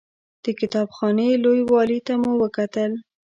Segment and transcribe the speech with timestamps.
[0.43, 2.91] د کتاب خانې لوی والي ته مو وکتل.